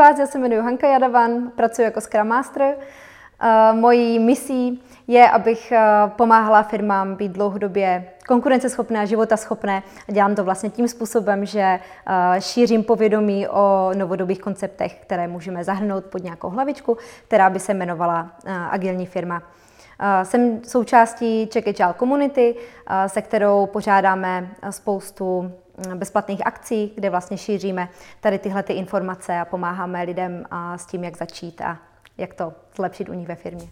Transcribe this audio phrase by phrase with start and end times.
[0.00, 2.74] vás, já se jmenuji Hanka Jadavan, pracuji jako Scrum Master.
[2.74, 9.82] Uh, mojí misí je, abych uh, pomáhala firmám být dlouhodobě konkurenceschopné a životaschopné.
[10.08, 15.64] A dělám to vlastně tím způsobem, že uh, šířím povědomí o novodobých konceptech, které můžeme
[15.64, 18.30] zahrnout pod nějakou hlavičku, která by se jmenovala
[18.70, 19.42] agilní firma.
[20.22, 22.54] Jsem součástí Czech Agile Community,
[23.06, 25.52] se kterou pořádáme spoustu
[25.94, 27.88] bezplatných akcí, kde vlastně šíříme
[28.20, 30.44] tady tyhle ty informace a pomáháme lidem
[30.76, 31.78] s tím, jak začít a
[32.18, 33.68] jak to zlepšit u nich ve firmě.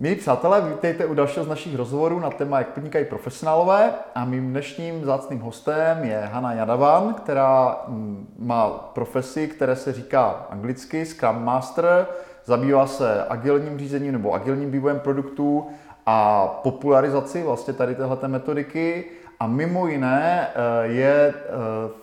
[0.00, 3.92] Milí přátelé, vítejte u dalšího z našich rozhovorů na téma, jak podnikají profesionálové.
[4.14, 10.46] A mým dnešním zácným hostem je Hanna Jadavan, která mm, má profesi, které se říká
[10.50, 12.06] anglicky Scrum Master,
[12.44, 15.66] zabývá se agilním řízením nebo agilním vývojem produktů
[16.06, 19.04] a popularizaci vlastně tady téhleté metodiky
[19.40, 21.50] a mimo jiné eh, je eh,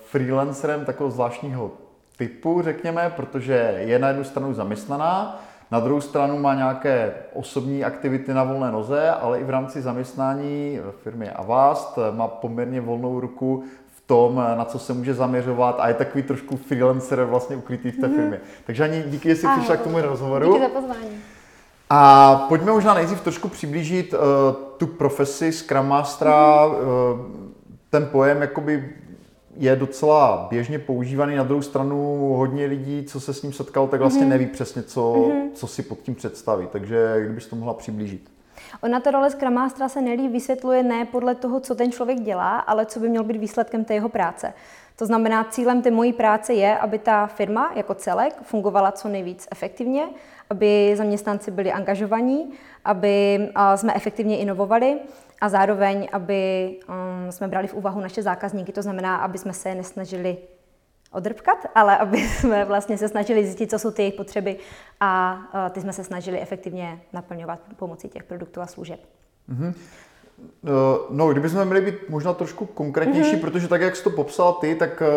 [0.06, 1.72] freelancerem takového zvláštního
[2.18, 8.34] typu, řekněme, protože je na jednu stranu zaměstnaná, na druhou stranu má nějaké osobní aktivity
[8.34, 13.64] na volné noze, ale i v rámci zaměstnání v firmě Avast má poměrně volnou ruku
[13.95, 18.00] v tom, na co se může zaměřovat a je takový trošku freelancer vlastně ukrytý v
[18.00, 18.16] té mm-hmm.
[18.16, 18.40] firmě.
[18.66, 20.53] Takže ani díky, že jsi přišla k tomu rozhovoru.
[20.53, 21.22] Díky za pozvání.
[21.90, 24.20] A pojďme možná nejdřív trošku přiblížit uh,
[24.78, 27.14] tu profesi Scrum Mastera, mm-hmm.
[27.14, 27.20] uh,
[27.90, 28.90] ten pojem jakoby
[29.58, 34.00] je docela běžně používaný, na druhou stranu hodně lidí, co se s ním setkal, tak
[34.00, 34.30] vlastně mm-hmm.
[34.30, 35.50] neví přesně, co, mm-hmm.
[35.54, 38.30] co si pod tím představí, takže kdybys to mohla přiblížit.
[38.82, 42.60] Ona ta role Scrum Mastera se nelí vysvětluje ne podle toho, co ten člověk dělá,
[42.60, 44.54] ale co by měl být výsledkem té jeho práce.
[45.00, 49.48] To znamená, cílem té mojí práce je, aby ta firma jako celek fungovala co nejvíc
[49.52, 50.03] efektivně,
[50.50, 52.52] aby zaměstnanci byli angažovaní,
[52.86, 53.40] aby
[53.75, 55.00] jsme efektivně inovovali
[55.42, 56.72] a zároveň, aby
[57.30, 60.38] jsme brali v úvahu naše zákazníky, to znamená, aby jsme se nesnažili
[61.12, 64.58] odrbkat, ale aby jsme vlastně se snažili zjistit, co jsou ty jejich potřeby
[65.00, 69.00] a ty jsme se snažili efektivně naplňovat pomocí těch produktů a služeb.
[69.50, 69.74] Mm-hmm.
[71.09, 73.42] No, kdybychom měli být možná trošku konkrétnější, mm-hmm.
[73.42, 75.08] protože tak, jak jsi to popsal ty, tak eh,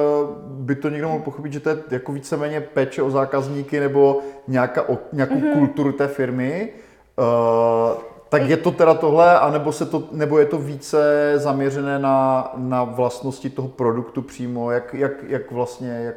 [0.47, 4.89] by to někdo mohl pochopit, že to je jako víceméně péče o zákazníky nebo nějaká,
[4.89, 5.53] o, nějakou mm-hmm.
[5.53, 6.73] kulturu té firmy.
[7.19, 7.99] Uh,
[8.29, 12.85] tak je to teda tohle, anebo, se to, nebo je to více zaměřené na, na
[12.85, 16.15] vlastnosti toho produktu přímo, jak, jak, jak vlastně, jak,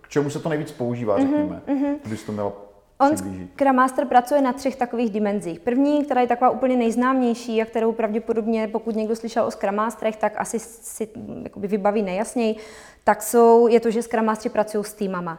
[0.00, 1.96] k čemu se to nejvíc používá, mhm, řekněme, mm-hmm.
[2.04, 2.69] když to mělo
[3.00, 5.60] On Scrum Master pracuje na třech takových dimenzích.
[5.60, 10.16] První, která je taková úplně nejznámější a kterou pravděpodobně, pokud někdo slyšel o Scrum Masterech,
[10.16, 11.08] tak asi si
[11.42, 12.56] jakoby vybaví nejasněji,
[13.04, 15.38] tak jsou, je to, že Scrum Mastery pracují s týmama.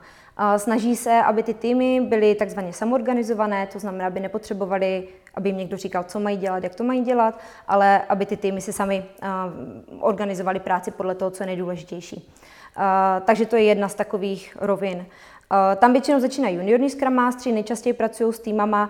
[0.57, 5.77] Snaží se, aby ty týmy byly takzvaně samorganizované, to znamená, aby nepotřebovali, aby jim někdo
[5.77, 9.05] říkal, co mají dělat, jak to mají dělat, ale aby ty týmy si sami
[9.99, 12.31] organizovali práci podle toho, co je nejdůležitější.
[13.25, 15.05] Takže to je jedna z takových rovin.
[15.75, 18.89] Tam většinou začínají juniorní Scrum Mastery, nejčastěji pracují s týmama.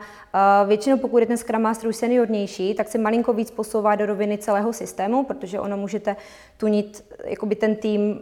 [0.68, 4.38] Většinou pokud je ten Scrum Master už seniornější, tak se malinko víc posouvá do roviny
[4.38, 6.16] celého systému, protože ono můžete
[6.58, 8.20] tunit jakoby ten tým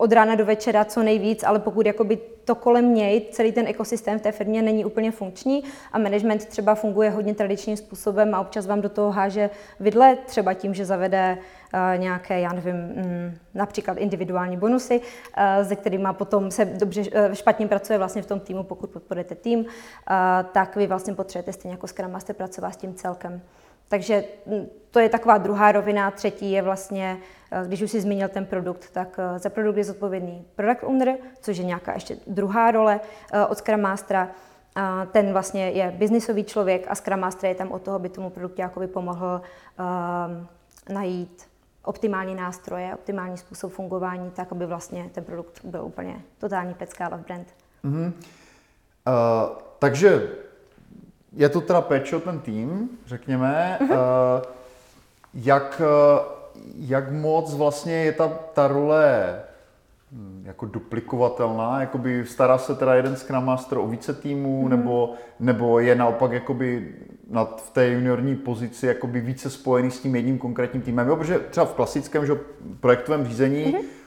[0.00, 4.18] od rána do večera co nejvíc, ale pokud jakoby to kolem něj, celý ten ekosystém
[4.18, 8.66] v té firmě není úplně funkční a management třeba funguje hodně tradičním způsobem a občas
[8.66, 9.50] vám do toho háže
[9.80, 15.76] vidle, třeba tím, že zavede uh, nějaké, já nevím, mm, například individuální bonusy, uh, se
[15.76, 19.64] kterými potom se dobře, uh, špatně pracuje vlastně v tom týmu, pokud podporujete tým,
[20.52, 23.42] tak vy vlastně potřebujete stejně jako Scrum Master pracovat s tím celkem.
[23.90, 26.10] Takže mm, to je taková druhá rovina.
[26.10, 27.18] Třetí je vlastně,
[27.50, 31.16] eh, když už si zmínil ten produkt, tak eh, za produkt je zodpovědný product owner,
[31.40, 33.00] což je nějaká ještě druhá role
[33.32, 34.28] eh, od Scrum Mastera.
[35.12, 38.62] Ten vlastně je biznisový člověk a Scrum Master je tam od toho, aby tomu produktu
[38.92, 40.48] pomohl um,
[40.94, 41.46] najít
[41.84, 47.24] optimální nástroje, optimální způsob fungování, tak aby vlastně ten produkt byl úplně totální pecká love
[47.26, 47.46] brand.
[47.84, 48.12] Mm-hmm.
[49.06, 50.28] Uh, takže
[51.32, 53.78] je to teda péče o ten tým, řekněme.
[53.80, 53.90] Uh-huh.
[53.90, 54.60] Uh,
[55.34, 56.20] jak, eh,
[56.78, 59.36] jak moc vlastně je ta, ta role
[60.12, 64.68] hm, jako duplikovatelná, jakoby stará se teda jeden Scrum Master o více týmů, mm.
[64.68, 66.94] nebo, nebo je naopak jakoby
[67.30, 71.38] nad, v té juniorní pozici jakoby více spojený s tím jedním konkrétním týmem, jo, protože
[71.38, 72.32] třeba v klasickém že,
[72.80, 73.99] projektovém řízení mm.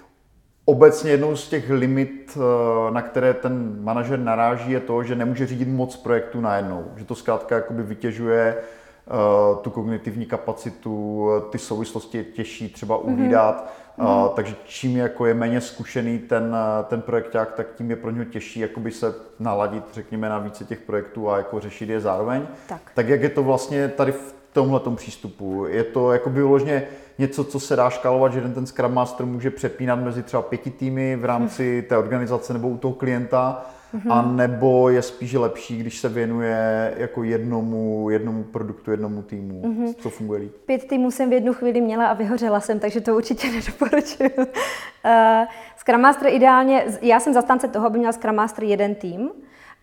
[0.66, 5.48] Obecně jednou z těch limit, eh, na které ten manažer naráží, je to, že nemůže
[5.48, 6.86] řídit moc projektů najednou.
[6.96, 13.14] Že to zkrátka jakoby vytěžuje uh, tu kognitivní kapacitu, ty souvislosti je těžší třeba mhm.
[13.14, 13.74] uhlídat.
[13.98, 14.30] Mm-hmm.
[14.30, 16.56] Takže čím jako je méně zkušený ten,
[16.88, 20.80] ten projekták, tak tím je pro něho těžší jakoby se naladit, řekněme, na více těch
[20.80, 22.48] projektů a jako řešit je zároveň.
[22.68, 25.66] Tak, tak jak je to vlastně tady v tomhle přístupu?
[25.68, 26.88] Je to jako vyloženě
[27.20, 30.70] něco, co se dá škálovat, že jeden ten Scrum Master může přepínat mezi třeba pěti
[30.72, 34.14] týmy v rámci té organizace nebo u toho klienta, mm-hmm.
[34.14, 39.94] a nebo je spíš lepší, když se věnuje jako jednomu, jednomu produktu, jednomu týmu, mm-hmm.
[40.00, 40.56] co funguje líp?
[40.66, 44.30] Pět týmů jsem v jednu chvíli měla a vyhořela jsem, takže to určitě nedoporučuju.
[44.38, 45.46] uh,
[45.78, 49.30] Scrum Master ideálně, já jsem zastánce toho, aby měl Scrum Master jeden tým,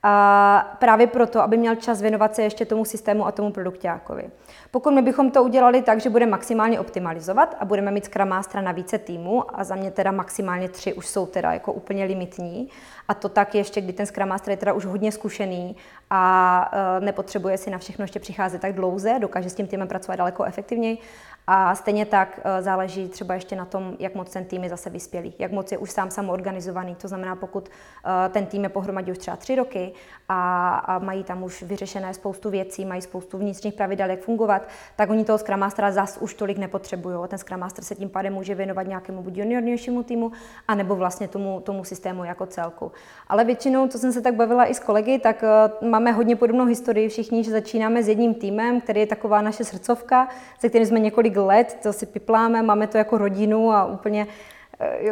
[0.03, 4.31] a právě proto, aby měl čas věnovat se ještě tomu systému a tomu produktákovi.
[4.71, 8.63] Pokud my bychom to udělali tak, že budeme maximálně optimalizovat a budeme mít Scrum Mastera
[8.63, 12.69] na více týmu a za mě teda maximálně tři už jsou teda jako úplně limitní
[13.09, 15.77] a to tak ještě, kdy ten Scrum Master je teda už hodně zkušený
[16.11, 20.17] a uh, nepotřebuje si na všechno ještě přicházet tak dlouze, dokáže s tím týmem pracovat
[20.17, 20.99] daleko efektivněji
[21.53, 24.91] a stejně tak uh, záleží třeba ještě na tom, jak moc ten tým je zase
[24.91, 26.95] vyspělý, jak moc je už sám samoorganizovaný.
[26.95, 29.93] To znamená, pokud uh, ten tým je pohromadě už třeba tři roky
[30.29, 34.63] a, mají tam už vyřešené spoustu věcí, mají spoustu vnitřních pravidel, jak fungovat,
[34.97, 37.17] tak oni toho Scrum Mastera zas už tolik nepotřebují.
[37.29, 40.33] Ten Scrum Master se tím pádem může věnovat nějakému buď juniornějšímu týmu,
[40.69, 42.93] anebo vlastně tomu, tomu systému jako celku.
[43.29, 45.45] Ale většinou, co jsem se tak bavila i s kolegy, tak
[45.83, 49.65] uh, máme hodně podobnou historii všichni, že začínáme s jedním týmem, který je taková naše
[49.65, 54.27] srdcovka, se kterým jsme několik let, to si pipláme, máme to jako rodinu a úplně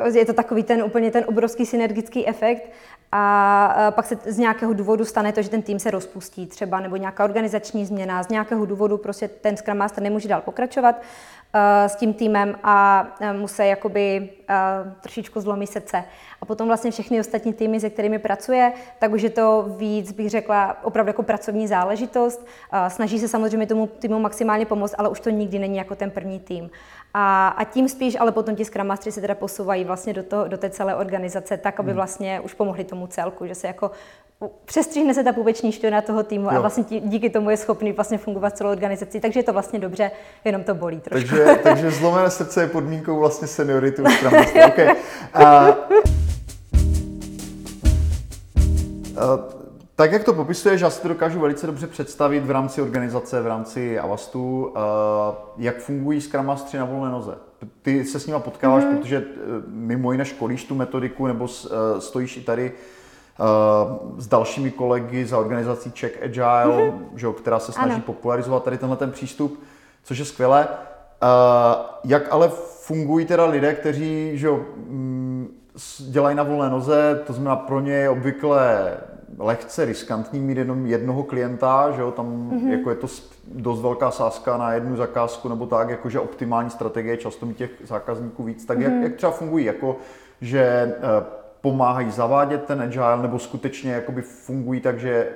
[0.07, 2.71] uh, je to takový ten úplně ten obrovský synergický efekt
[3.13, 6.81] a uh, pak se z nějakého důvodu stane to, že ten tým se rozpustí třeba,
[6.81, 10.97] nebo nějaká organizační změna, z nějakého důvodu prostě ten Scrum Master nemůže dál pokračovat
[11.87, 14.29] s tím týmem a musí jakoby
[15.01, 16.05] trošičku zlomí srdce.
[16.41, 20.31] A potom vlastně všechny ostatní týmy, se kterými pracuje, tak už je to víc, bych
[20.31, 22.47] řekla, opravdu jako pracovní záležitost.
[22.89, 26.41] Snaží se samozřejmě tomu týmu maximálně pomoct, ale už to nikdy není jako ten první
[26.41, 26.71] tým.
[27.15, 30.49] A, a tím spíš, ale potom ti Scrum Mastery se teda posouvají vlastně do, toho,
[30.49, 31.97] do té celé organizace tak, aby hmm.
[31.97, 33.91] vlastně už pomohli tomu celku, že se jako
[34.65, 36.51] přestříhne se ta půveční šťona toho týmu jo.
[36.57, 40.11] a vlastně díky tomu je schopný vlastně fungovat celou organizaci, takže je to vlastně dobře,
[40.45, 41.29] jenom to bolí trošku.
[41.29, 44.33] Takže, takže zlomené srdce je podmínkou vlastně seniority u Scrum
[44.67, 44.97] okay.
[45.35, 45.67] a,
[49.99, 53.47] tak, jak to popisuješ, já si to dokážu velice dobře představit v rámci organizace, v
[53.47, 54.75] rámci Avastu, uh,
[55.56, 57.35] jak fungují Scrum Mastery na volné noze.
[57.83, 58.99] Ty se s nima potkáváš, mm-hmm.
[58.99, 59.25] protože uh,
[59.67, 61.50] mimo jiné školíš tu metodiku, nebo uh,
[61.99, 62.73] stojíš i tady
[64.19, 66.99] s dalšími kolegy za organizací Czech Agile, mm-hmm.
[67.15, 68.03] že, která se snaží ano.
[68.06, 69.62] popularizovat tady tenhle ten přístup,
[70.03, 70.69] což je skvělé.
[72.05, 72.49] Jak ale
[72.81, 75.49] fungují teda lidé, kteří že, mm,
[75.99, 78.97] dělají na volné noze, to znamená pro ně je obvykle
[79.39, 82.69] lehce riskantní mít jenom jednoho klienta, že jo, tam mm-hmm.
[82.69, 83.07] jako je to
[83.47, 88.43] dost velká sázka na jednu zakázku nebo tak, jakože optimální strategie, často mít těch zákazníků
[88.43, 88.83] víc, tak mm-hmm.
[88.83, 89.03] jak, mhm.
[89.03, 89.97] jak třeba fungují, jako
[90.41, 91.25] že eh,
[91.61, 95.29] pomáhají zavádět ten agile nebo skutečně jakoby fungují tak, že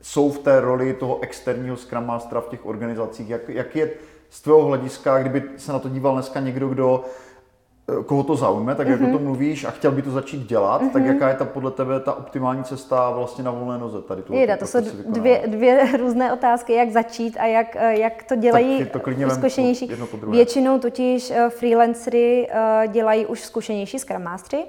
[0.00, 3.28] jsou v té roli toho externího Scrum Mastera v těch organizacích.
[3.28, 3.90] Jak, jak je
[4.30, 7.04] z tvého hlediska, kdyby se na to díval dneska někdo, kdo
[8.06, 8.90] koho to zaujme, tak mm-hmm.
[8.90, 9.12] jak o mhm.
[9.12, 10.90] tom mluvíš a chtěl by to začít dělat, mm-hmm.
[10.90, 11.12] tak mhm.
[11.12, 14.34] jaká je ta podle tebe ta optimální cesta vlastně na volné noze tady tu?
[14.34, 18.86] Jeda, to jsou dvě, dvě různé otázky, jak začít a jak, eh, jak to dělají
[18.86, 19.90] to zkušenější.
[20.26, 22.48] Většinou totiž eh, freelancery
[22.86, 24.64] dělají už zkušenější Scrum Mastery,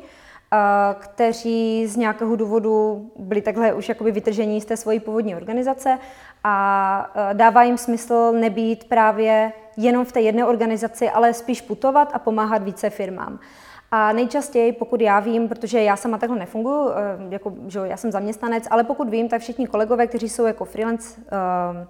[1.00, 6.00] kteří z nějakého důvodu byli takhle už jakoby vytržení z té svojí původní organizace
[6.44, 12.20] a dává jim smysl nebýt právě jenom v té jedné organizaci, ale spíš putovat a
[12.20, 13.40] pomáhat více firmám.
[13.92, 16.90] A nejčastěji, pokud já vím, protože já sama takhle nefunguji,
[17.30, 21.22] jako, že já jsem zaměstnanec, ale pokud vím, tak všichni kolegové, kteří jsou jako freelance
[21.22, 21.88] uh,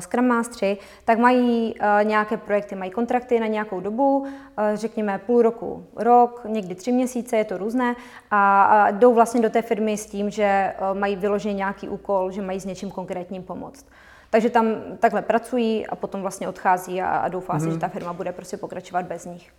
[0.00, 4.26] Scrum Mastery, tak mají uh, nějaké projekty, mají kontrakty na nějakou dobu, uh,
[4.74, 7.94] řekněme půl roku, rok, někdy tři měsíce, je to různé,
[8.30, 12.60] a, jdou vlastně do té firmy s tím, že mají vyložený nějaký úkol, že mají
[12.60, 13.86] s něčím konkrétním pomoct.
[14.30, 14.66] Takže tam
[14.98, 17.64] takhle pracují a potom vlastně odchází a, a doufá mm-hmm.
[17.64, 19.52] se, že ta firma bude prostě pokračovat bez nich.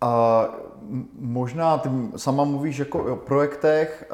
[0.00, 0.44] A
[1.20, 4.10] možná ty sama mluvíš jako o projektech,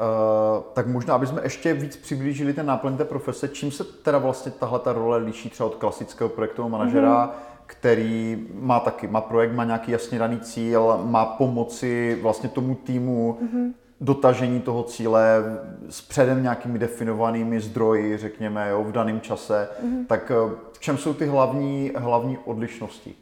[0.73, 4.51] tak možná, aby jsme ještě víc přiblížili ten náplň té profese, čím se teda vlastně
[4.51, 7.63] tahle ta role liší třeba od klasického projektového manažera, mm-hmm.
[7.65, 13.37] který má taky, má projekt, má nějaký jasně daný cíl, má pomoci vlastně tomu týmu
[13.41, 13.73] mm-hmm.
[14.01, 15.43] dotažení toho cíle
[15.89, 19.69] s předem nějakými definovanými zdroji, řekněme, jo, v daném čase.
[19.83, 20.05] Mm-hmm.
[20.07, 20.31] Tak
[20.73, 23.15] v čem jsou ty hlavní, hlavní odlišnosti?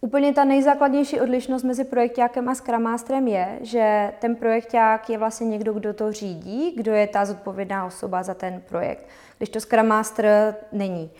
[0.00, 5.46] Úplně ta nejzákladnější odlišnost mezi projektákem a Scrum Masterem je, že ten projekták je vlastně
[5.46, 9.06] někdo, kdo to řídí, kdo je ta zodpovědná osoba za ten projekt,
[9.38, 11.10] když to Scrum Master není.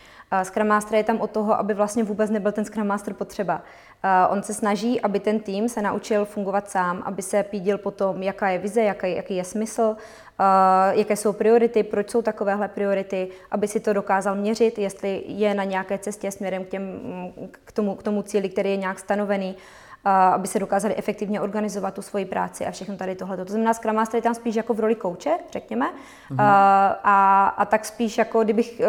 [0.43, 3.63] Scrum Master je tam od toho, aby vlastně vůbec nebyl ten Scrum Master potřeba.
[4.31, 8.23] On se snaží, aby ten tým se naučil fungovat sám, aby se pídil po tom,
[8.23, 9.97] jaká je vize, jaký, jaký je smysl,
[10.91, 15.65] jaké jsou priority, proč jsou takovéhle priority, aby si to dokázal měřit, jestli je na
[15.65, 17.01] nějaké cestě směrem k, těm,
[17.65, 19.57] k, tomu, k tomu cíli, který je nějak stanovený
[20.07, 23.37] aby se dokázali efektivně organizovat tu svoji práci a všechno tady tohle.
[23.37, 25.87] To znamená, Scrum Master je tam spíš jako v roli kouče, řekněme.
[25.87, 26.37] Mm-hmm.
[27.05, 28.87] A, a tak spíš jako, kdybych, e,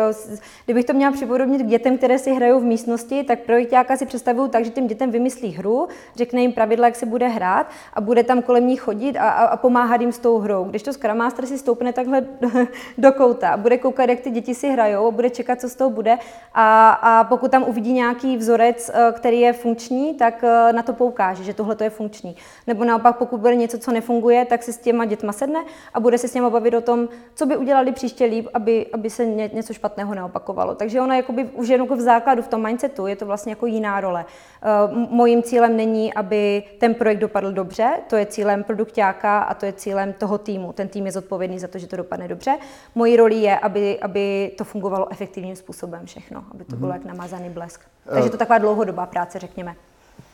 [0.65, 4.47] kdybych to měla připodobnit k dětem, které si hrajou v místnosti, tak projektáka si představuju
[4.47, 8.24] tak, že těm dětem vymyslí hru, řekne jim pravidla, jak se bude hrát a bude
[8.24, 10.63] tam kolem ní chodit a, a, a pomáhat jim s tou hrou.
[10.63, 12.21] Když to Scrum Master si stoupne takhle
[12.97, 15.75] do, kouta a bude koukat, jak ty děti si hrajou a bude čekat, co z
[15.75, 16.17] toho bude
[16.53, 20.93] a, a pokud tam uvidí nějaký vzorec, e, který je funkční, tak e, na to
[21.07, 22.35] poukáže, že tohle je funkční.
[22.67, 26.17] Nebo naopak, pokud bude něco, co nefunguje, tak si s těma dětma sedne a bude
[26.17, 29.73] se s nimi bavit o tom, co by udělali příště líp, aby, aby se něco
[29.73, 30.75] špatného neopakovalo.
[30.75, 34.01] Takže ona jakoby už jenom v základu, v tom mindsetu, je to vlastně jako jiná
[34.01, 34.25] role.
[34.25, 39.65] Uh, mojím cílem není, aby ten projekt dopadl dobře, to je cílem produktáka a to
[39.65, 40.73] je cílem toho týmu.
[40.73, 42.57] Ten tým je zodpovědný za to, že to dopadne dobře.
[42.95, 46.93] Mojí roli je, aby, aby to fungovalo efektivním způsobem všechno, aby to bylo mm-hmm.
[46.93, 47.81] jak namazaný blesk.
[48.13, 49.75] Takže to je taková dlouhodobá práce, řekněme.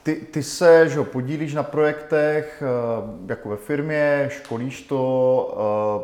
[0.04, 5.58] Ty, ty se že, podílíš na projektech eh, jako ve firmě, školíš to,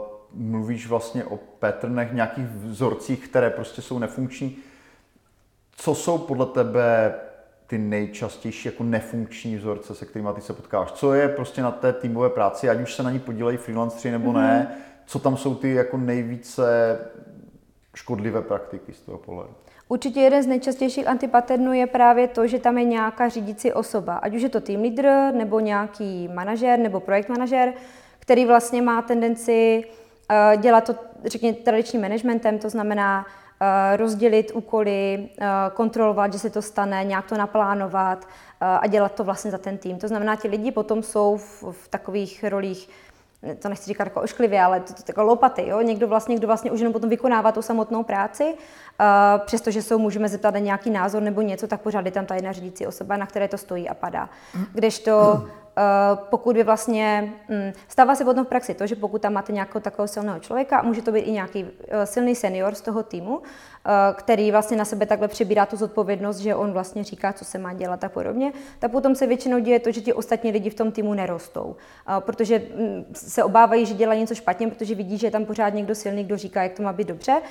[0.06, 4.58] eh, mluvíš vlastně o patternech, nějakých vzorcích, které prostě jsou nefunkční.
[5.72, 7.16] Co jsou podle tebe
[7.68, 10.92] ty nejčastější jako nefunkční vzorce, se kterými ty se potkáš?
[10.92, 14.32] Co je prostě na té týmové práci, ať už se na ní podílejí freelanceri nebo
[14.32, 14.42] mm-hmm.
[14.42, 14.78] ne?
[15.06, 16.98] Co tam jsou ty jako nejvíce
[17.96, 19.56] škodlivé praktiky z toho pohledu?
[19.92, 24.36] Určitě jeden z nejčastějších antipaternů je právě to, že tam je nějaká řídící osoba, ať
[24.36, 27.74] už je to team leader, nebo nějaký manažer, nebo projekt manažer,
[28.20, 35.30] který vlastně má tendenci uh, dělat to, řekněme, tradičním managementem, to znamená uh, rozdělit úkoly,
[35.42, 38.28] uh, kontrolovat, že se to stane, nějak to naplánovat
[38.62, 39.98] a dělat to vlastně za ten tým.
[39.98, 42.90] To znamená, ti lidi potom jsou v, v takových rolích
[43.60, 45.82] to nechci říkat jako ošklivě, ale to, to, jako lopaty, jo?
[45.82, 50.30] Někdo vlastně, kdo vlastně už jenom potom vykonává tu samotnou práci, uh, přestože se můžeme
[50.30, 53.26] zeptat na nějaký názor nebo něco, tak pořád je tam ta jedna řídící osoba, na
[53.26, 54.30] které to stojí a padá.
[54.74, 55.46] Kdežto
[56.14, 59.82] pokud vy vlastně, hm, stává se potom v praxi to, že pokud tam máte nějakého
[59.82, 63.90] takového silného člověka, může to být i nějaký eh, silný senior z toho týmu, eh,
[64.14, 67.74] který vlastně na sebe takhle přebírá tu zodpovědnost, že on vlastně říká, co se má
[67.74, 70.92] dělat a podobně, tak potom se většinou děje to, že ti ostatní lidi v tom
[70.92, 71.76] týmu nerostou,
[72.20, 75.96] protože hm, se obávají, že dělají něco špatně, protože vidí, že je tam pořád někdo
[75.96, 77.42] silný, kdo říká, jak to má být dobře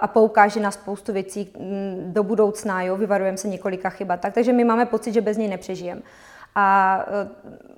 [0.00, 4.16] a poukáže na spoustu věcí hm, do budoucna, jo, vyvarujeme se několika chyba.
[4.16, 6.02] Tak, takže my máme pocit, že bez něj nepřežijeme.
[6.54, 7.74] A e,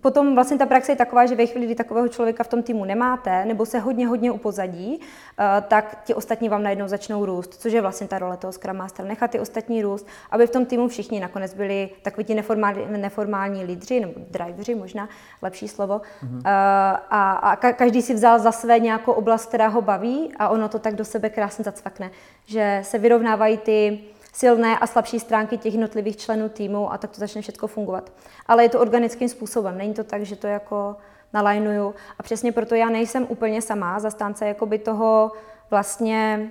[0.00, 2.84] potom vlastně ta praxe je taková, že ve chvíli, kdy takového člověka v tom týmu
[2.84, 7.72] nemáte, nebo se hodně, hodně upozadí, e, tak ti ostatní vám najednou začnou růst, což
[7.72, 10.88] je vlastně ta role toho Scrum Mastera, nechat ty ostatní růst, aby v tom týmu
[10.88, 15.08] všichni nakonec byli takový ti neformální, neformální lídři, nebo driveri, možná
[15.42, 16.40] lepší slovo, mm-hmm.
[17.10, 20.78] a, a každý si vzal za své nějakou oblast, která ho baví a ono to
[20.78, 22.10] tak do sebe krásně zacvakne,
[22.46, 24.00] že se vyrovnávají ty
[24.34, 28.12] silné a slabší stránky těch jednotlivých členů týmu a tak to začne všechno fungovat.
[28.46, 30.96] Ale je to organickým způsobem, není to tak, že to jako
[31.32, 31.94] nalajnuju.
[32.18, 35.32] A přesně proto já nejsem úplně sama zastánce jakoby toho
[35.70, 36.50] vlastně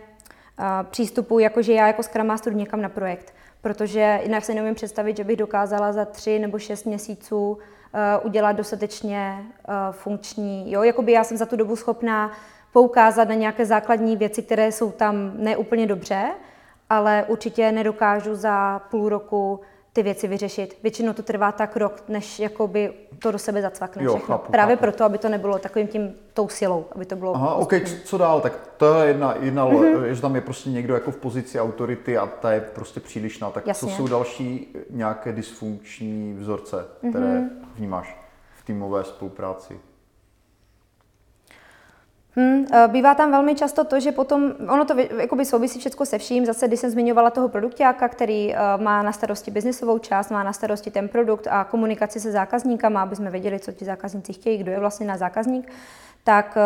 [0.59, 3.33] uh, přístupu, jakože já jako Scrum Master někam na projekt.
[3.61, 7.59] Protože jinak se neumím představit, že bych dokázala za tři nebo šest měsíců uh,
[8.25, 10.71] udělat dostatečně uh, funkční.
[10.71, 12.31] Jo, jakoby já jsem za tu dobu schopná
[12.73, 16.31] poukázat na nějaké základní věci, které jsou tam neúplně dobře,
[16.89, 19.59] ale určitě nedokážu za půl roku
[19.93, 20.77] ty věci vyřešit.
[20.83, 24.37] Většinou to trvá tak rok, než jakoby to do sebe zacvakne jo, všechno.
[24.37, 24.81] Chápu, Právě chápu.
[24.81, 27.35] proto, aby to nebylo takovým tím tou silou, aby to bylo...
[27.35, 28.41] Aha, OK, co, co dál?
[28.41, 30.11] Tak to je jedna, jedna mm-hmm.
[30.11, 33.51] že tam je prostě někdo jako v pozici autority a ta je prostě přílišná.
[33.51, 33.89] Tak Jasně.
[33.89, 37.49] co jsou další nějaké dysfunkční vzorce, které mm-hmm.
[37.75, 38.17] vnímáš
[38.55, 39.79] v týmové spolupráci?
[42.35, 46.45] Hmm, bývá tam velmi často to, že potom, ono to jakoby souvisí všechno se vším,
[46.45, 50.53] zase když jsem zmiňovala toho produktáka, který uh, má na starosti biznisovou část, má na
[50.53, 54.71] starosti ten produkt a komunikaci se zákazníkama, aby jsme věděli, co ti zákazníci chtějí, kdo
[54.71, 55.71] je vlastně na zákazník,
[56.23, 56.57] tak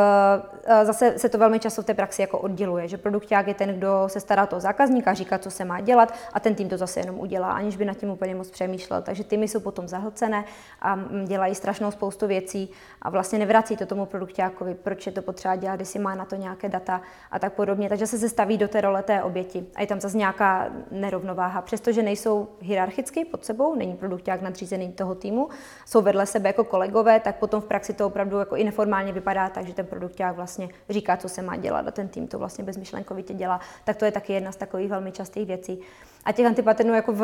[0.66, 3.78] eh, zase se to velmi často v té praxi jako odděluje, že produkták je ten,
[3.78, 6.78] kdo se stará o toho zákazníka, říká, co se má dělat a ten tým to
[6.78, 9.02] zase jenom udělá, aniž by nad tím úplně moc přemýšlel.
[9.02, 10.46] Takže týmy jsou potom zahlcené
[10.82, 12.70] a mm, dělají strašnou spoustu věcí
[13.02, 16.36] a vlastně nevrací to tomu produktákovi, proč je to potřeba dělat, si má na to
[16.36, 17.90] nějaké data a tak podobně.
[17.90, 21.62] Takže se staví do té role té oběti a je tam zase nějaká nerovnováha.
[21.62, 25.50] Přestože nejsou hierarchicky pod sebou, není produkták nadřízený toho týmu,
[25.86, 29.47] jsou vedle sebe jako kolegové, tak potom v praxi to opravdu jako i neformálně vypadá
[29.50, 33.34] takže ten produkták vlastně říká, co se má dělat a ten tým to vlastně bezmyšlenkovitě
[33.34, 33.60] dělá.
[33.84, 35.80] Tak to je taky jedna z takových velmi častých věcí.
[36.26, 37.16] A těch antipatternů jako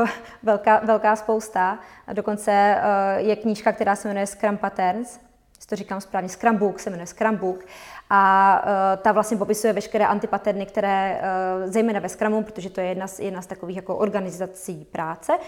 [0.44, 1.80] velká, velká spousta.
[2.14, 5.20] Dokonce uh, je knížka, která se jmenuje Scrum Patterns,
[5.66, 7.66] to říkám správně, Scrum Book se jmenuje Scrum Book
[8.10, 12.88] a uh, ta vlastně popisuje veškeré antipaterny, které uh, zejména ve Scrumu, protože to je
[12.88, 15.40] jedna z, jedna z takových jako organizací práce, uh,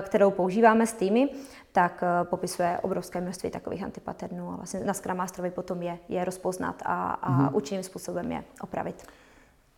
[0.00, 1.28] kterou používáme s týmy,
[1.72, 6.24] tak uh, popisuje obrovské množství takových antipaternů a vlastně na Scrum Masterovi potom je, je
[6.24, 7.56] rozpoznat a, a mm-hmm.
[7.56, 9.06] účinným způsobem je opravit.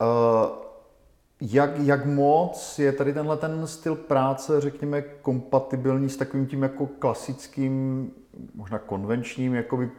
[0.01, 0.70] Uh,
[1.41, 6.87] jak, jak moc je tady tenhle ten styl práce, řekněme, kompatibilní s takovým tím jako
[6.87, 8.11] klasickým,
[8.55, 9.91] možná konvenčním, jakoby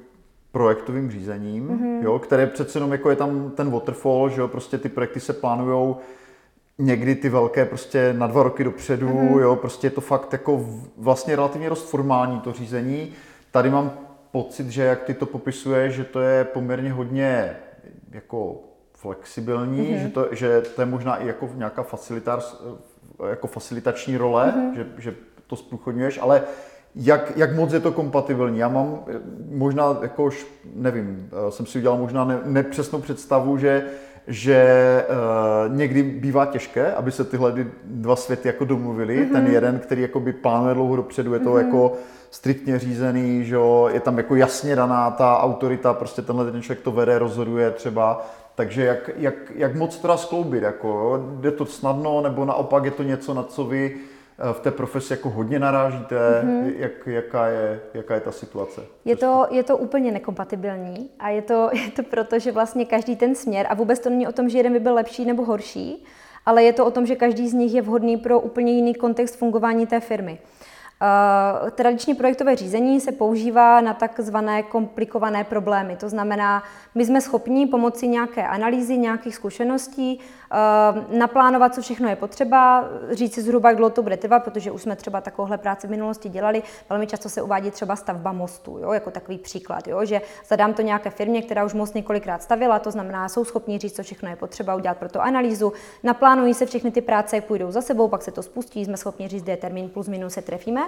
[0.51, 2.03] projektovým řízením, mm-hmm.
[2.03, 5.33] jo, které přece jenom jako je tam ten waterfall, že jo, prostě ty projekty se
[5.33, 5.97] plánujou
[6.77, 9.39] někdy ty velké prostě na dva roky dopředu, mm-hmm.
[9.39, 10.65] jo, prostě je to fakt jako
[10.97, 13.11] vlastně relativně dost formální to řízení.
[13.51, 13.91] Tady mám
[14.31, 17.57] pocit, že jak ty to popisuje, že to je poměrně hodně
[18.11, 18.63] jako
[19.01, 20.01] flexibilní, mm-hmm.
[20.01, 22.55] že, to, že to je možná i jako nějaká facilitář,
[23.29, 24.73] jako facilitační role, mm-hmm.
[24.75, 25.15] že, že
[25.47, 26.41] to zprůchodňuješ, ale
[26.95, 28.59] jak, jak moc je to kompatibilní.
[28.59, 29.03] Já mám
[29.49, 33.85] možná, jakož, nevím, eh, jsem si udělal možná ne, nepřesnou představu, že
[34.27, 37.53] že uh, někdy bývá těžké, aby se tyhle
[37.83, 39.17] dva světy jako domluvili.
[39.17, 39.31] Mm-hmm.
[39.31, 41.65] Ten jeden, který jakoby plánuje dlouho dopředu, je to mm-hmm.
[41.65, 41.93] jako
[42.31, 46.83] striktně řízený, že jo, je tam jako jasně daná ta autorita, prostě tenhle ten člověk
[46.83, 48.25] to vede, rozhoduje třeba.
[48.61, 53.03] Takže jak, jak, jak moc teda skloubit, jako, jde to snadno, nebo naopak je to
[53.03, 53.97] něco, na co vy
[54.53, 56.15] v té profesi jako hodně narážíte?
[56.15, 56.73] Mm-hmm.
[56.77, 58.81] Jak, jaká, je, jaká je ta situace?
[59.05, 63.15] Je to, je to úplně nekompatibilní a je to, je to proto, že vlastně každý
[63.15, 66.05] ten směr, a vůbec to není o tom, že jeden by byl lepší nebo horší,
[66.45, 69.35] ale je to o tom, že každý z nich je vhodný pro úplně jiný kontext
[69.35, 70.39] fungování té firmy.
[71.01, 75.95] Uh, tradiční projektové řízení se používá na takzvané komplikované problémy.
[75.95, 76.63] To znamená,
[76.95, 80.19] my jsme schopni pomocí nějaké analýzy, nějakých zkušeností
[81.09, 84.81] naplánovat, co všechno je potřeba, říct si zhruba, jak dlouho to bude trvat, protože už
[84.81, 86.63] jsme třeba takovouhle práci v minulosti dělali.
[86.89, 90.81] Velmi často se uvádí třeba stavba mostu, jo, jako takový příklad, jo, že zadám to
[90.81, 94.35] nějaké firmě, která už most několikrát stavila, to znamená, jsou schopni říct, co všechno je
[94.35, 95.73] potřeba, udělat pro to analýzu,
[96.03, 99.27] naplánují se všechny ty práce, jak půjdou za sebou, pak se to spustí, jsme schopni
[99.27, 100.81] říct, kde je termín plus minus se trefíme.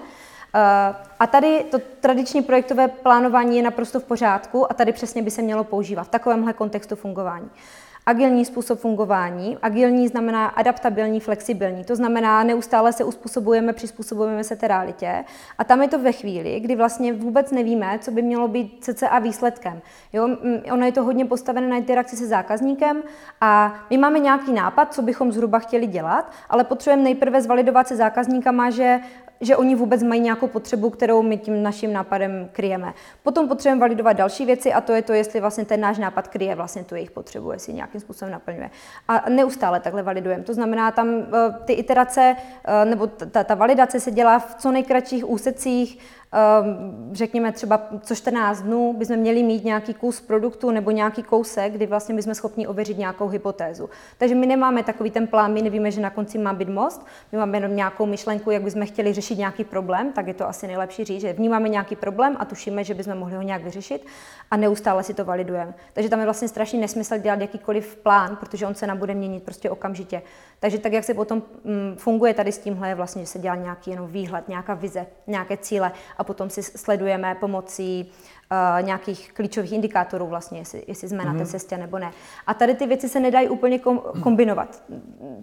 [0.55, 5.31] Eh, a tady to tradiční projektové plánování je naprosto v pořádku a tady přesně by
[5.31, 7.49] se mělo používat v takovémhle kontextu fungování.
[8.05, 9.57] Agilní způsob fungování.
[9.61, 11.83] Agilní znamená adaptabilní, flexibilní.
[11.83, 15.25] To znamená, neustále se uspůsobujeme, přizpůsobujeme se té realitě.
[15.57, 19.19] A tam je to ve chvíli, kdy vlastně vůbec nevíme, co by mělo být CCA
[19.19, 19.81] výsledkem.
[20.13, 20.29] Jo?
[20.71, 23.03] Ono je to hodně postavené na interakci se zákazníkem
[23.41, 27.95] a my máme nějaký nápad, co bychom zhruba chtěli dělat, ale potřebujeme nejprve zvalidovat se
[27.95, 28.99] zákazníkama, že
[29.43, 32.93] že oni vůbec mají nějakou potřebu, kterou my tím naším nápadem kryjeme.
[33.23, 36.55] Potom potřebujeme validovat další věci a to je to, jestli vlastně ten náš nápad kryje
[36.55, 38.69] vlastně tu jejich potřebu, jestli nějakým způsobem naplňuje.
[39.07, 40.43] A neustále takhle validujeme.
[40.43, 41.23] To znamená, tam eh,
[41.65, 45.99] ty iterace eh, nebo ta, ta validace se dělá v co nejkratších úsecích,
[47.11, 51.85] řekněme třeba co 14 dnů bychom měli mít nějaký kus produktu nebo nějaký kousek, kdy
[51.85, 53.89] vlastně bychom schopni ověřit nějakou hypotézu.
[54.17, 57.37] Takže my nemáme takový ten plán, my nevíme, že na konci má být most, my
[57.37, 61.03] máme jenom nějakou myšlenku, jak bychom chtěli řešit nějaký problém, tak je to asi nejlepší
[61.03, 64.05] říct, že vnímáme nějaký problém a tušíme, že bychom mohli ho nějak vyřešit
[64.51, 65.73] a neustále si to validujeme.
[65.93, 69.43] Takže tam je vlastně strašný nesmysl dělat jakýkoliv plán, protože on se nám bude měnit
[69.43, 70.21] prostě okamžitě.
[70.59, 73.55] Takže tak, jak se potom mm, funguje tady s tímhle, je vlastně, že se dělá
[73.55, 78.11] nějaký jenom výhled, nějaká vize, nějaké cíle a potom si sledujeme pomocí
[78.51, 81.25] uh, nějakých klíčových indikátorů vlastně, jestli, jestli jsme mm-hmm.
[81.25, 81.47] na té mhm.
[81.47, 82.11] cestě nebo ne.
[82.47, 84.83] A tady ty věci se nedají úplně kom, kombinovat.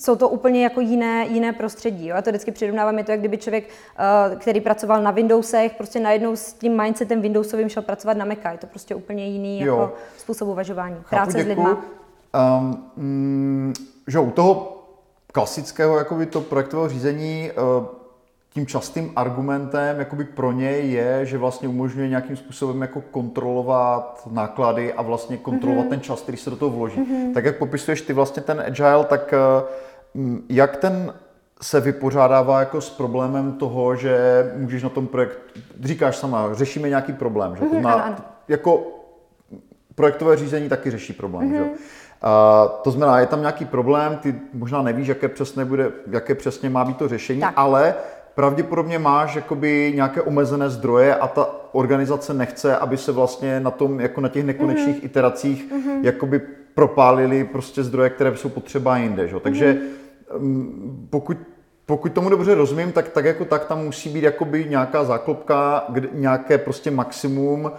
[0.02, 2.06] Jsou to úplně jako jiné, jiné prostředí.
[2.06, 2.16] Jo?
[2.16, 6.00] Já to vždycky přirovnávám, je to, jak kdyby člověk, uh, který pracoval na Windowsech, prostě
[6.00, 8.52] najednou s tím mindsetem Windowsovým šel pracovat na Maca.
[8.52, 10.94] Je to prostě úplně jiný jako způsob uvažování.
[10.94, 11.44] Chápu, Práce děkuju.
[11.44, 11.84] s lidma.
[12.58, 13.74] Um, mm,
[14.06, 14.76] že u toho
[15.32, 17.99] klasického jakoby to projektového řízení uh,
[18.52, 24.92] tím častým argumentem jakoby pro něj je, že vlastně umožňuje nějakým způsobem jako kontrolovat náklady
[24.92, 25.90] a vlastně kontrolovat mm-hmm.
[25.90, 27.00] ten čas, který se do toho vloží.
[27.00, 27.34] Mm-hmm.
[27.34, 29.62] Tak jak popisuješ ty vlastně ten agile, tak eh,
[30.48, 31.14] jak ten
[31.62, 34.18] se vypořádává jako s problémem toho, že
[34.56, 35.38] můžeš na tom projekt,
[35.80, 37.64] říkáš sama, řešíme nějaký problém, že?
[37.64, 38.16] Mm-hmm, ano, ano.
[38.48, 38.86] Jako
[39.94, 41.56] projektové řízení taky řeší problém, mm-hmm.
[41.56, 41.62] že?
[41.62, 46.70] Uh, to znamená, je tam nějaký problém, ty možná nevíš, jaké přesně, bude, jaké přesně
[46.70, 47.52] má být to řešení, tak.
[47.56, 47.94] ale
[48.34, 54.00] pravděpodobně máš jakoby nějaké omezené zdroje a ta organizace nechce, aby se vlastně na tom,
[54.00, 55.04] jako na těch nekonečných mm-hmm.
[55.06, 56.00] iteracích, mm-hmm.
[56.02, 56.40] jakoby
[56.74, 59.28] propálili prostě zdroje, které jsou potřeba jinde.
[59.28, 59.40] Že?
[59.40, 61.06] Takže mm-hmm.
[61.10, 61.36] pokud
[61.86, 66.08] pokud tomu dobře rozumím, tak, tak jako tak tam musí být jakoby nějaká záklopka, kde,
[66.12, 67.70] nějaké prostě maximum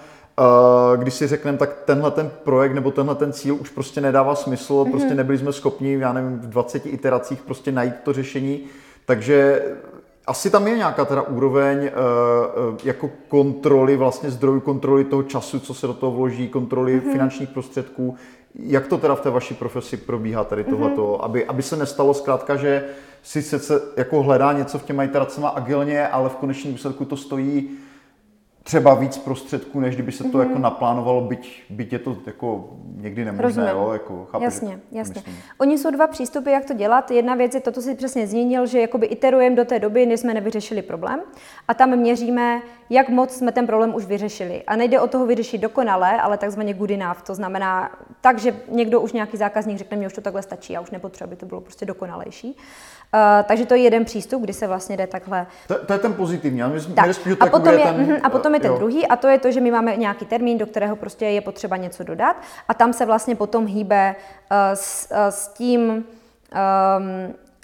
[0.95, 4.73] když si řekneme, tak tenhle ten projekt nebo tenhle ten cíl už prostě nedává smysl,
[4.73, 4.91] mm-hmm.
[4.91, 8.63] prostě nebyli jsme schopni, já nevím, v 20 iteracích prostě najít to řešení,
[9.05, 9.61] takže
[10.27, 15.73] asi tam je nějaká teda úroveň uh, jako kontroly, vlastně zdrojů kontroly toho času, co
[15.73, 17.11] se do toho vloží, kontroly mm-hmm.
[17.11, 18.15] finančních prostředků.
[18.55, 21.25] Jak to teda v té vaší profesi probíhá tady tohleto, mm-hmm.
[21.25, 22.85] aby, aby se nestalo zkrátka, že
[23.23, 27.69] si se jako hledá něco v těma iteracema agilně, ale v konečném výsledku to stojí
[28.63, 30.47] třeba víc prostředků, než kdyby se to mm-hmm.
[30.47, 33.69] jako naplánovalo, byť, byť je to jako někdy nemožné, Rozumím.
[33.69, 35.13] jo, jako chápu, Jasně, jasně.
[35.15, 35.35] Myslím.
[35.57, 37.11] Oni jsou dva přístupy, jak to dělat.
[37.11, 40.19] Jedna věc je to, co si přesně zmínil, že jakoby iterujeme do té doby, než
[40.19, 41.19] jsme nevyřešili problém
[41.67, 44.63] a tam měříme, jak moc jsme ten problém už vyřešili.
[44.63, 47.21] A nejde o toho vyřešit dokonale, ale takzvaně good enough.
[47.21, 50.81] To znamená tak, že někdo už nějaký zákazník řekne, mě už to takhle stačí, já
[50.81, 52.57] už nepotřebuji, aby to bylo prostě dokonalejší.
[53.13, 55.47] Uh, takže to je jeden přístup, kdy se vlastně jde takhle.
[55.67, 57.09] To, to je ten pozitivní, ale tak.
[57.39, 58.77] a, potom je, ten, a potom je ten jo.
[58.77, 61.77] druhý, a to je to, že my máme nějaký termín, do kterého prostě je potřeba
[61.77, 62.35] něco dodat,
[62.67, 66.03] a tam se vlastně potom hýbe uh, s, uh, s tím, um,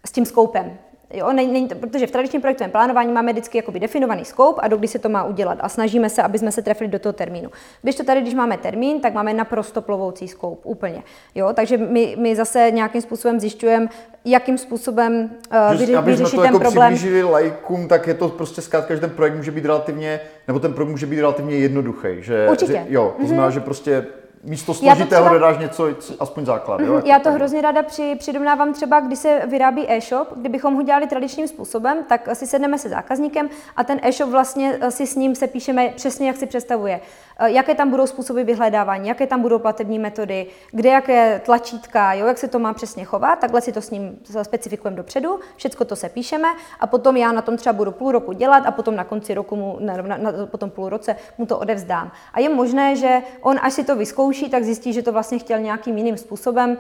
[0.06, 0.78] s tím skoupem.
[1.14, 4.68] Jo, není, není to, protože v tradičním projektovém plánování máme vždycky jakoby definovaný scope a
[4.68, 7.50] dokdy se to má udělat a snažíme se, aby jsme se trefili do toho termínu.
[7.82, 11.04] Když to tady, když máme termín, tak máme naprosto plovoucí scope, úplně.
[11.36, 13.88] Jo, takže my, my zase nějakým způsobem zjišťujeme,
[14.26, 15.30] jakým způsobem
[15.72, 16.94] uh, vyři, aby vyřešit to ten jako problém.
[16.94, 20.74] přiblížili lajkům, tak je to prostě zkrátka, že ten projekt může být relativně, nebo ten
[20.74, 22.08] projekt může být relativně jednoduchý.
[22.20, 22.72] Že, Určitě.
[22.74, 23.54] Že, jo, to znamená, mm-hmm.
[23.54, 24.06] že prostě
[24.44, 25.30] místo složitého třeba...
[25.30, 25.88] dodáš něco,
[26.20, 26.80] aspoň základ.
[26.80, 26.94] Jo?
[26.94, 27.06] Mm-hmm.
[27.06, 31.48] Já to hrozně ráda při, přidomnávám třeba, když se vyrábí e-shop, kdybychom ho dělali tradičním
[31.48, 35.48] způsobem, tak si sedneme se zákazníkem a ten e-shop vlastně eh, si s ním se
[35.48, 37.02] píšeme přesně, jak si představuje.
[37.40, 42.28] Eh, jaké tam budou způsoby vyhledávání, jaké tam budou platební metody, kde jaké tlačítka, jo,
[42.28, 45.96] jak se to má přesně chovat, takhle si to s ním specifikujeme dopředu, všechno to
[45.96, 46.48] se píšeme
[46.80, 49.56] a potom já na tom třeba budu půl roku dělat a potom na konci roku
[49.56, 52.12] mu, na, na, na, potom půl roce mu to odevzdám.
[52.34, 55.60] A je možné, že on až si to vyzkouší, tak zjistí, že to vlastně chtěl
[55.60, 56.78] nějakým jiným způsobem,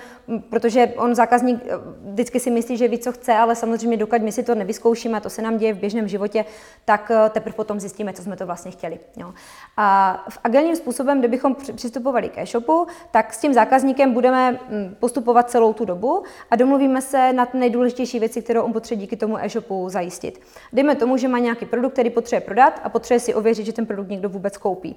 [0.49, 1.71] protože on zákazník eh,
[2.11, 5.29] vždycky si myslí, že ví, co chce, ale samozřejmě dokud my si to nevyzkoušíme, to
[5.29, 6.45] se nám děje v běžném životě,
[6.85, 8.99] tak eh, teprve potom zjistíme, co jsme to vlastně chtěli.
[9.17, 9.33] Jo.
[9.77, 14.59] A v agilním způsobem, kdybychom přistupovali k e-shopu, tak s tím zákazníkem budeme
[14.99, 19.37] postupovat celou tu dobu a domluvíme se na nejdůležitější věci, kterou on potřebuje díky tomu
[19.37, 20.41] e-shopu zajistit.
[20.73, 23.85] Dejme tomu, že má nějaký produkt, který potřebuje prodat a potřebuje si ověřit, že ten
[23.85, 24.95] produkt někdo vůbec koupí.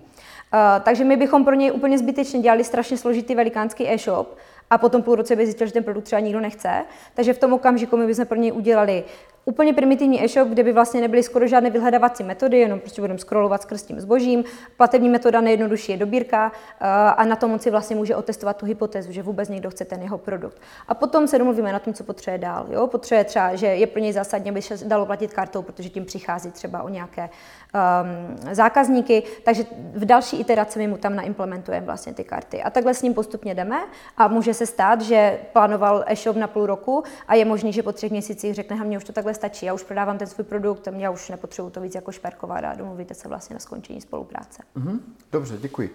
[0.52, 4.36] Uh, takže my bychom pro něj úplně zbytečně dělali strašně složitý velikánský e-shop,
[4.70, 6.84] a potom půl roce by zjistil, že ten produkt třeba nikdo nechce.
[7.14, 9.04] Takže v tom okamžiku my bychom pro něj udělali
[9.44, 13.62] úplně primitivní e-shop, kde by vlastně nebyly skoro žádné vyhledávací metody, jenom prostě budeme scrollovat
[13.62, 14.44] skrz tím zbožím.
[14.76, 16.86] Platební metoda nejjednodušší je dobírka eh,
[17.16, 20.02] a na tom on si vlastně může otestovat tu hypotézu, že vůbec někdo chce ten
[20.02, 20.60] jeho produkt.
[20.88, 22.66] A potom se domluvíme na tom, co potřebuje dál.
[22.70, 22.86] Jo?
[22.86, 26.50] Potřebuje třeba, že je pro něj zásadně, aby se dalo platit kartou, protože tím přichází
[26.50, 27.28] třeba o nějaké
[27.74, 32.62] um, zákazníky, takže v další iteraci my mu tam naimplementujeme vlastně ty karty.
[32.62, 33.80] A takhle s ním postupně jdeme
[34.16, 37.92] a může se stát, že plánoval e-shop na půl roku a je možný, že po
[37.92, 41.10] třech měsících řekne, mě už to takhle stačí, já už prodávám ten svůj produkt, já
[41.10, 44.62] už nepotřebuji to víc jako šperkovat a domluvíte se vlastně na skončení spolupráce.
[44.76, 44.98] Mm-hmm.
[45.32, 45.94] Dobře, děkuji.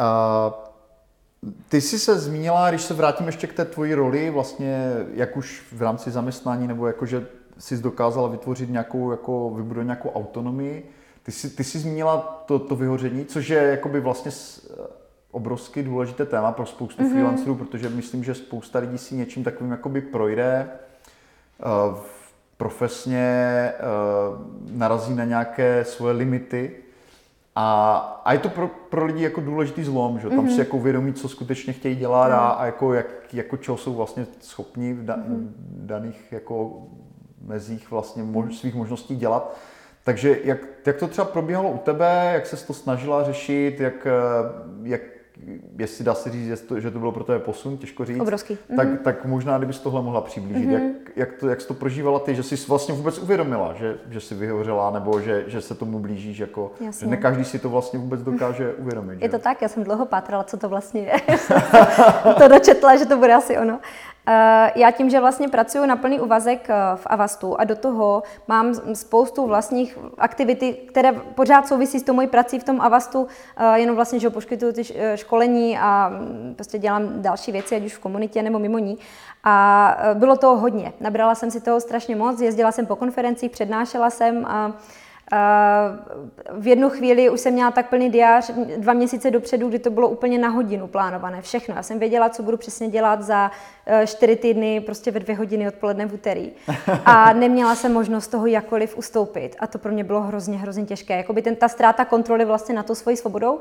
[0.00, 0.54] Uh...
[1.68, 5.62] Ty jsi se zmínila, když se vrátím ještě k té tvoji roli, vlastně jak už
[5.72, 7.26] v rámci zaměstnání, nebo jakože
[7.58, 10.90] jsi dokázala vytvořit nějakou, jako vybudovat nějakou autonomii.
[11.22, 14.30] Ty jsi, ty jsi zmínila to, to vyhoření, což je jakoby vlastně
[15.30, 17.10] obrovsky důležité téma pro spoustu mm-hmm.
[17.10, 20.68] freelancerů, protože myslím, že spousta lidí si něčím takovým jakoby projde,
[21.90, 21.98] uh,
[22.56, 26.76] profesně uh, narazí na nějaké svoje limity
[27.56, 30.54] a, a je to pro, pro lidi jako důležitý zlom, že tam mm-hmm.
[30.54, 32.34] si jako uvědomí, co skutečně chtějí dělat mm.
[32.34, 35.48] a, a jako, jak, jako čeho jsou vlastně schopni v da, mm-hmm.
[35.76, 36.82] daných jako
[37.46, 39.56] mezích vlastně mož, svých možností dělat.
[40.04, 44.06] Takže jak, jak to třeba probíhalo u tebe, jak se to snažila řešit, jak,
[44.82, 45.00] jak
[45.78, 48.20] jestli dá se říct, že to bylo pro tebe posun, těžko říct.
[48.20, 48.58] Obrovský.
[48.76, 48.98] Tak, mm-hmm.
[48.98, 50.68] tak možná, kdybys tohle mohla přiblížit.
[50.68, 50.72] Mm-hmm.
[50.72, 54.20] Jak, jak, to, jak jsi to prožívala ty, že jsi vlastně vůbec uvědomila, že, že
[54.20, 57.98] jsi vyhořela, nebo že, že se tomu blížíš, jako, že ne každý si to vlastně
[57.98, 59.22] vůbec dokáže uvědomit.
[59.22, 59.28] Je že?
[59.28, 61.12] to tak, já jsem dlouho pátrala, co to vlastně je.
[62.38, 63.80] to dočetla, že to bude asi ono.
[64.26, 68.22] Eh, já tím, že vlastně pracuji na plný úvazek eh, v Avastu a do toho
[68.48, 73.78] mám spoustu vlastních aktivity, které pořád souvisí s tou mojí prací v tom Avastu, eh,
[73.78, 74.82] jenom vlastně, že poskytuju ty
[75.14, 78.98] školení a mm, prostě dělám další věci, ať už v komunitě nebo mimo ní.
[79.44, 80.92] A bylo toho hodně.
[81.00, 84.72] Nabrala jsem si toho strašně moc, jezdila jsem po konferencích, přednášela jsem a
[86.52, 90.08] v jednu chvíli už jsem měla tak plný diář dva měsíce dopředu, kdy to bylo
[90.08, 91.74] úplně na hodinu plánované, všechno.
[91.74, 93.50] Já jsem věděla, co budu přesně dělat za
[93.86, 96.52] eh, čtyři týdny, prostě ve dvě hodiny odpoledne v úterý.
[97.04, 99.56] A neměla jsem možnost toho jakkoliv ustoupit.
[99.58, 101.16] A to pro mě bylo hrozně, hrozně těžké.
[101.16, 103.60] Jakoby ten, ta ztráta kontroly vlastně na to svoji svobodou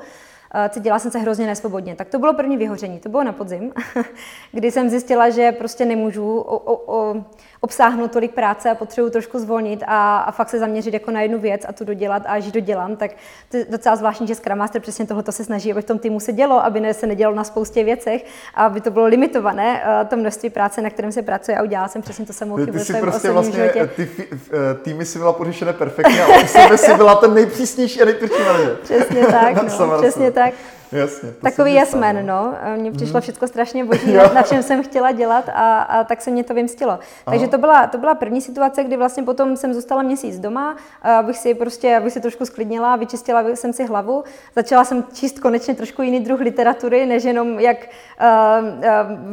[0.69, 1.95] cítila jsem se hrozně nesvobodně.
[1.95, 3.73] Tak to bylo první vyhoření, to bylo na podzim,
[4.51, 7.23] kdy jsem zjistila, že prostě nemůžu o, o, o,
[7.61, 11.39] obsáhnout tolik práce a potřebuji trošku zvolnit a, a fakt se zaměřit jako na jednu
[11.39, 13.11] věc a tu dodělat a až dodělám, tak
[13.51, 16.19] to je docela zvláštní, že Scrum Master přesně tohle se snaží, aby v tom týmu
[16.19, 20.05] se dělo, aby ne, se nedělo na spoustě věcech, a aby to bylo limitované, eh,
[20.05, 22.93] to množství práce, na kterém se pracuje a udělala jsem přesně to samou chybu ty,
[22.93, 23.89] ty prostě vlastně životě.
[23.95, 28.05] Ty eh, týmy si byla pořešené perfektně, ale u sebe si byla ten nejpřísnější a
[28.05, 28.35] nejtvrdší.
[28.83, 30.40] Přesně tak, no, přesně tak.
[30.41, 30.57] tak
[30.99, 32.53] Jasně, Takový jasmen, no.
[32.75, 33.21] Mně přišlo mm.
[33.21, 36.53] všechno strašně boží, na, na čem jsem chtěla dělat a, a tak se mě to
[36.53, 36.91] vymstilo.
[36.91, 37.01] Aha.
[37.25, 41.37] Takže to byla, to byla první situace, kdy vlastně potom jsem zůstala měsíc doma, abych
[41.37, 44.23] si prostě, abych si trošku sklidnila, vyčistila jsem si hlavu.
[44.55, 48.81] Začala jsem číst konečně trošku jiný druh literatury, než jenom jak uh, uh,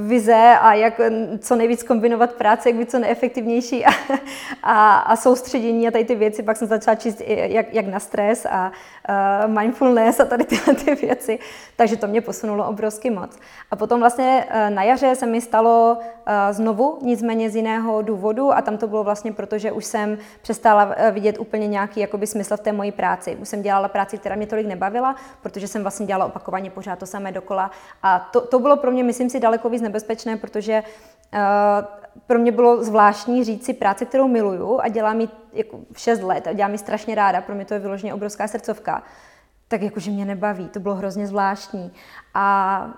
[0.09, 1.01] vize a jak
[1.39, 3.91] co nejvíc kombinovat práce, jak být co neefektivnější a,
[4.63, 6.43] a, a soustředění a tady ty věci.
[6.43, 8.73] Pak jsem začala číst jak, jak na stres a
[9.09, 11.39] uh, mindfulness a tady tyhle ty věci
[11.77, 13.39] takže to mě posunulo obrovsky moc.
[13.71, 18.53] A potom vlastně eh, na jaře se mi stalo eh, znovu, nicméně z jiného důvodu
[18.53, 22.27] a tam to bylo vlastně proto, že už jsem přestala eh, vidět úplně nějaký jakoby
[22.27, 23.37] smysl v té mojí práci.
[23.37, 27.07] Už jsem dělala práci, která mě tolik nebavila, protože jsem vlastně dělala opakovaně pořád to
[27.07, 27.71] samé dokola.
[28.03, 30.83] A to, to bylo pro mě, myslím si, daleko víc nebezpečné, protože
[32.27, 36.47] pro mě bylo zvláštní říct si práci, kterou miluju a dělám ji jako 6 let
[36.47, 39.03] a dělám ji strašně ráda, pro mě to je vyloženě obrovská srdcovka
[39.69, 40.69] tak jakože mě nebaví.
[40.69, 41.93] To bylo hrozně zvláštní.
[42.35, 42.91] A,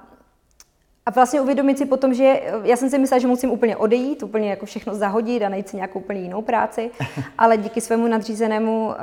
[1.07, 4.51] a vlastně uvědomit si potom, že já jsem si myslela, že musím úplně odejít, úplně
[4.51, 6.91] jako všechno zahodit a najít si nějakou úplně jinou práci,
[7.39, 8.99] ale díky svému nadřízenému, eh,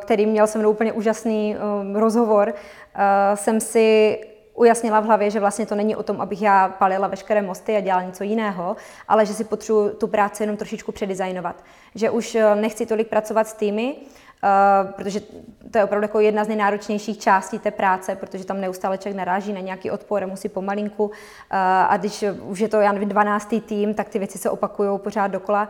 [0.00, 2.54] který měl se mnou úplně úžasný eh, rozhovor,
[2.94, 4.18] eh, jsem si
[4.54, 7.80] ujasnila v hlavě, že vlastně to není o tom, abych já palila veškeré mosty a
[7.80, 8.76] dělala něco jiného,
[9.08, 11.64] ale že si potřebuji tu práci jenom trošičku předizajnovat.
[11.94, 13.96] Že už nechci tolik pracovat s týmy,
[14.42, 15.20] Uh, protože
[15.70, 19.52] to je opravdu jako jedna z nejnáročnějších částí té práce, protože tam neustále člověk naráží
[19.52, 21.10] na nějaký odpor, musí pomalinku uh,
[21.88, 23.54] a když už je to, já nevím, 12.
[23.66, 25.68] tým, tak ty věci se opakují pořád dokola.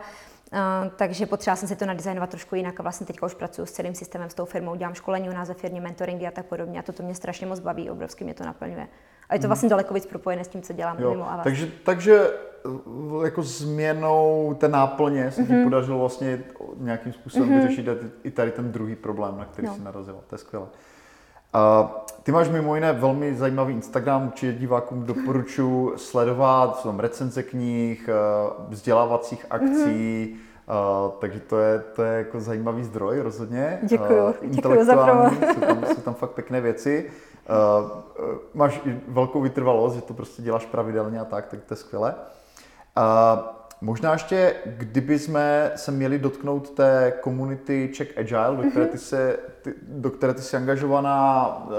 [0.53, 0.59] Uh,
[0.95, 3.95] takže potřeba jsem si to nadizajnovat trošku jinak a vlastně teďka už pracuji s celým
[3.95, 6.81] systémem, s tou firmou, dělám školení u nás ve firmě, mentoringy a tak podobně a
[6.81, 8.87] to, to mě strašně moc baví, obrovsky mě to naplňuje.
[9.29, 9.49] A je to hmm.
[9.49, 11.43] vlastně daleko víc propojené s tím, co dělám jo, mimo Avast.
[11.43, 12.29] Takže, takže
[13.23, 15.47] jako změnou té náplně se mm-hmm.
[15.47, 15.63] ti mhm.
[15.63, 16.43] podařilo vlastně
[16.77, 17.61] nějakým způsobem mm-hmm.
[17.61, 17.87] vyřešit
[18.23, 19.75] i tady ten druhý problém, na který no.
[19.75, 20.17] jsi narazila.
[20.27, 20.67] To je skvělé.
[21.55, 21.89] Uh,
[22.23, 28.09] ty máš mimo jiné velmi zajímavý Instagram, určitě divákům doporučuji sledovat, jsou tam recenze knih,
[28.09, 31.05] uh, vzdělávacích akcí, mm-hmm.
[31.05, 33.79] uh, takže to je, to je jako zajímavý zdroj rozhodně.
[33.83, 35.29] Děkuju, uh, děkuju za promo.
[35.29, 37.09] jsou, tam, jsou tam fakt pěkné věci.
[37.49, 37.91] Uh,
[38.53, 42.15] máš i velkou vytrvalost, že to prostě děláš pravidelně a tak, tak to je skvělé.
[42.99, 43.39] Uh,
[43.81, 48.91] možná ještě, kdyby jsme se měli dotknout té komunity Czech Agile, do které mhm.
[48.91, 51.73] ty, se, ty, do které ty jsi angažovaná, uh,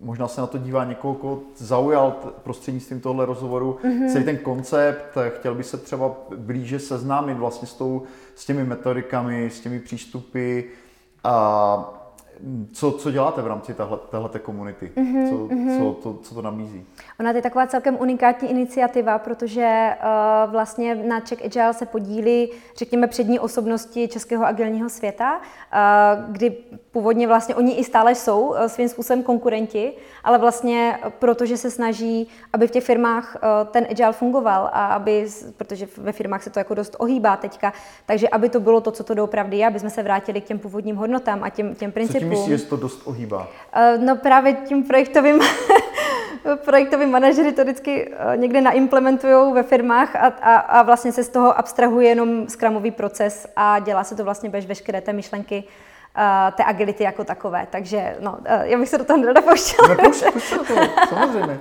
[0.00, 4.12] možná se na to dívá někoho, koho zaujal prostřednictvím tohle rozhovoru mm-hmm.
[4.12, 8.02] celý ten koncept, chtěl by se třeba blíže seznámit vlastně s, tou,
[8.34, 10.60] s těmi metodikami, s těmi přístupy
[11.24, 11.99] a
[12.72, 13.74] co, co děláte v rámci
[14.10, 14.92] téhle komunity?
[14.96, 15.78] Mm-hmm, co, mm-hmm.
[15.78, 16.86] Co, to, co to nabízí?
[17.20, 19.90] Ona je taková celkem unikátní iniciativa, protože
[20.44, 26.50] uh, vlastně na Czech Agile se podílí, řekněme, přední osobnosti českého agilního světa, uh, kdy
[26.90, 29.92] původně vlastně oni i stále jsou uh, svým způsobem konkurenti,
[30.24, 35.26] ale vlastně protože se snaží, aby v těch firmách uh, ten Agile fungoval a aby,
[35.56, 37.72] protože ve firmách se to jako dost ohýbá teďka,
[38.06, 40.58] takže aby to bylo to, co to doopravdy je, aby jsme se vrátili k těm
[40.58, 43.48] původním hodnotám a těm, těm principům myslíš, že to dost ohýbá?
[43.96, 45.40] Uh, no právě tím projektovým
[46.64, 51.28] projektoví manažeři to vždycky uh, někde naimplementují ve firmách a, a, a vlastně se z
[51.28, 56.54] toho abstrahuje jenom skramový proces a dělá se to vlastně bez veškeré té myšlenky uh,
[56.54, 57.66] té agility jako takové.
[57.70, 59.88] Takže no, uh, já bych se do toho nerada pouštěla.
[59.88, 61.60] No, to, samozřejmě.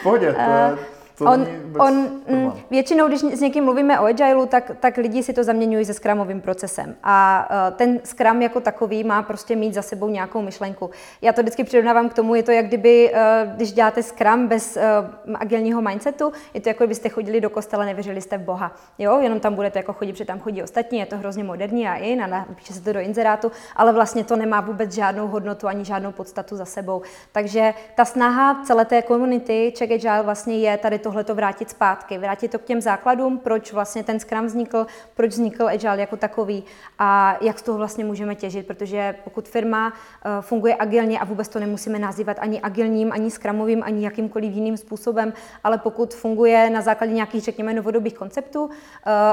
[0.00, 0.78] V pohodě, to je,
[1.18, 1.46] to on,
[1.78, 1.94] on
[2.28, 5.94] mm, většinou, když s někým mluvíme o agileu, tak, tak lidi si to zaměňují se
[5.94, 6.94] scrumovým procesem.
[7.02, 10.90] A uh, ten scrum jako takový má prostě mít za sebou nějakou myšlenku.
[11.22, 14.76] Já to vždycky přirovnávám k tomu, je to jak kdyby, uh, když děláte scrum bez
[14.76, 18.72] uh, agilního mindsetu, je to jako kdybyste chodili do kostela, nevěřili jste v Boha.
[18.98, 21.94] Jo, jenom tam budete jako chodit, protože tam chodí ostatní, je to hrozně moderní a
[21.94, 26.12] i, napíše se to do inzerátu, ale vlastně to nemá vůbec žádnou hodnotu ani žádnou
[26.12, 27.02] podstatu za sebou.
[27.32, 32.18] Takže ta snaha celé té komunity Czech Agile vlastně je tady tohle to vrátit zpátky,
[32.18, 36.64] vrátit to k těm základům, proč vlastně ten Scrum vznikl, proč vznikl Agile jako takový
[36.98, 39.92] a jak z toho vlastně můžeme těžit, protože pokud firma uh,
[40.40, 45.32] funguje agilně a vůbec to nemusíme nazývat ani agilním, ani Scrumovým, ani jakýmkoliv jiným způsobem,
[45.64, 48.72] ale pokud funguje na základě nějakých, řekněme, novodobých konceptů, uh,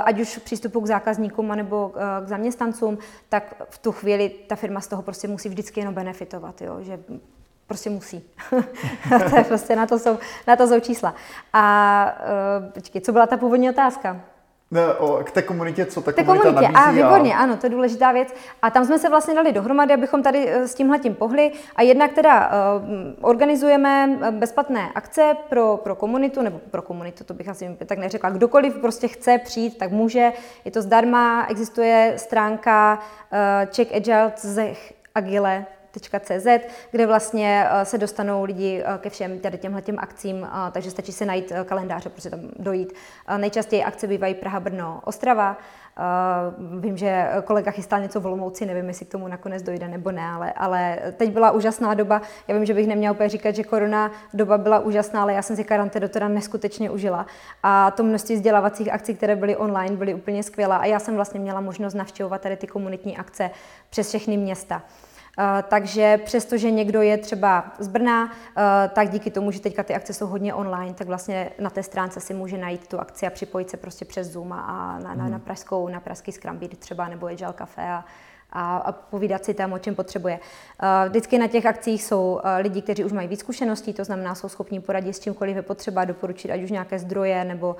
[0.03, 2.97] ať už přístupu k zákazníkům nebo uh, k zaměstnancům,
[3.29, 6.77] tak v tu chvíli ta firma z toho prostě musí vždycky jenom benefitovat, jo?
[6.81, 6.99] že
[7.69, 8.23] prostě musí.
[9.29, 11.15] to je prostě, na to jsou, na to jsou čísla.
[11.53, 12.15] A
[12.59, 14.21] uh, počkej, co byla ta původní otázka?
[14.71, 16.73] Ne, o, k té komunitě, co ta té komunita komunitě.
[16.73, 17.01] nabízí.
[17.01, 17.37] A výborně, a...
[17.37, 18.33] ano, to je důležitá věc.
[18.61, 21.51] A tam jsme se vlastně dali dohromady, abychom tady s tímhletím pohli.
[21.75, 22.85] A jednak teda uh,
[23.21, 28.29] organizujeme bezplatné akce pro, pro komunitu, nebo pro komunitu, to bych asi tak neřekla.
[28.29, 30.31] Kdokoliv prostě chce přijít, tak může.
[30.65, 32.99] Je to zdarma, existuje stránka
[33.31, 34.33] uh, Check Agile
[35.15, 35.65] Agile
[35.97, 36.47] cz,
[36.91, 40.91] kde vlastně eh, se dostanou lidi eh, ke všem tady těmhle těm akcím, eh, takže
[40.91, 42.93] stačí se najít kalendáře, prostě tam dojít.
[43.37, 45.57] Nejčastěji akce bývají Praha, Brno, Ostrava.
[46.79, 50.25] Vím, že kolega chystá něco v Olomouci, nevím, jestli k tomu nakonec dojde nebo ne,
[50.25, 52.21] ale, ale teď byla úžasná doba.
[52.47, 55.55] Já vím, že bych neměla úplně říkat, že korona doba byla úžasná, ale já jsem
[55.55, 57.25] si karanténu teda neskutečně užila.
[57.63, 60.77] A to množství vzdělávacích akcí, které byly online, byly úplně skvělá.
[60.77, 63.49] A já jsem vlastně měla možnost navštěvovat tady ty komunitní akce
[63.89, 64.83] přes všechny města.
[65.37, 69.95] Eh, takže přestože někdo je třeba z Brna, eh, tak díky tomu, že teďka ty
[69.95, 73.29] akce jsou hodně online, tak vlastně na té stránce si může najít tu akci a
[73.29, 75.39] připojit se prostě přes Zoom a na, na, na, hmm.
[75.39, 78.05] pražskou, na pražský Scrum třeba nebo Agile Café a,
[78.51, 80.39] a, a povídat si tam, o čem potřebuje.
[80.83, 84.49] Eh, vždycky na těch akcích jsou lidi, kteří už mají víc zkušeností, to znamená, jsou
[84.49, 87.75] schopni poradit s čímkoliv je potřeba, doporučit ať už nějaké zdroje nebo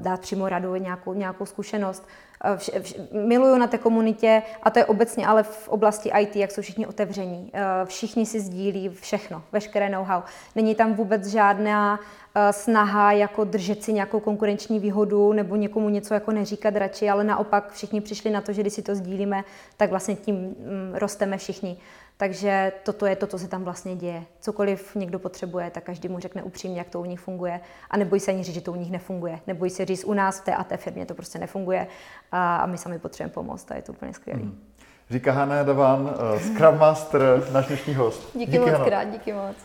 [0.00, 2.08] dát přímo radu nějakou, nějakou zkušenost.
[2.44, 6.36] Eh, vš, vš, miluju na té komunitě, a to je obecně, ale v oblasti IT,
[6.36, 7.50] jak jsou všichni otevření.
[7.54, 10.22] Eh, všichni si sdílí všechno, veškeré know-how.
[10.56, 12.00] Není tam vůbec žádná
[12.34, 17.24] eh, snaha jako držet si nějakou konkurenční výhodu nebo někomu něco jako neříkat radši, ale
[17.24, 19.44] naopak všichni přišli na to, že když si to sdílíme,
[19.76, 20.54] tak vlastně tím mm,
[20.94, 21.76] rosteme všichni.
[22.20, 24.24] Takže toto je to, co se tam vlastně děje.
[24.40, 27.60] Cokoliv někdo potřebuje, tak každý mu řekne upřímně, jak to u nich funguje.
[27.90, 29.40] A nebojí se ani říct, že to u nich nefunguje.
[29.46, 31.86] Nebojí se říct, u nás v té a té firmě to prostě nefunguje
[32.32, 34.40] a, a my sami potřebujeme pomoct a je to úplně skvělé.
[34.40, 34.64] Hmm.
[35.10, 38.30] Říká Hanna Davan, uh, Scrum Master, náš dnešní host.
[38.34, 39.56] Díky, díky moc krát, díky moc.